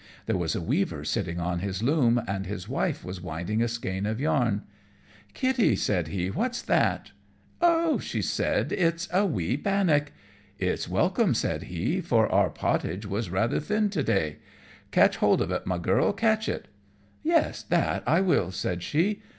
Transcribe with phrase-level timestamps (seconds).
[0.25, 4.07] There was a weaver sitting on his loom, and his wife was winding a skein
[4.07, 4.63] of yarn.
[5.35, 7.11] "Kitty," said he, "what's that?"
[7.61, 10.11] "Oh," said she, "it's a wee bannock."
[10.57, 14.37] "It's welcome," said he, "for our pottage was rather thin to day.
[14.89, 16.67] Catch hold of it, my Girl; catch it."
[17.21, 19.21] "Yes, that I will," said she.